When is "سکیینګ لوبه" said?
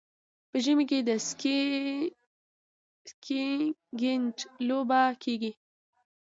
3.09-5.01